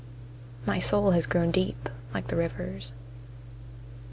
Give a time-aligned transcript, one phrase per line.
[0.65, 2.91] My soul has grown deep like the rivers.